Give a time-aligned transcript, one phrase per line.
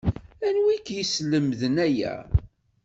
[0.47, 2.15] Anwi i k-yeslemden aya?